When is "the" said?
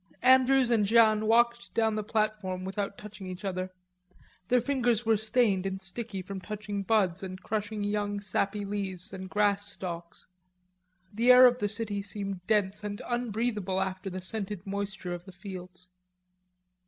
1.93-2.01, 11.13-11.31, 11.59-11.69, 14.09-14.21, 15.25-15.31